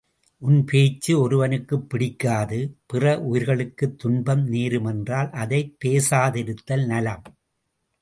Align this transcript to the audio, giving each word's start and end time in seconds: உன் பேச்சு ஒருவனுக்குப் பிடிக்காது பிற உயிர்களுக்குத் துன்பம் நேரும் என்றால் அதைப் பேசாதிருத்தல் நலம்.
உன் 0.37 0.63
பேச்சு 0.65 1.19
ஒருவனுக்குப் 1.19 1.89
பிடிக்காது 1.89 2.59
பிற 2.85 3.19
உயிர்களுக்குத் 3.19 3.97
துன்பம் 3.97 4.43
நேரும் 4.47 4.85
என்றால் 4.85 5.29
அதைப் 5.31 5.77
பேசாதிருத்தல் 5.85 6.85
நலம். 6.85 7.23